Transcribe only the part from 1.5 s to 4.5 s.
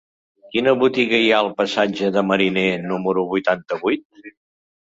passatge de Mariner número vuitanta-vuit?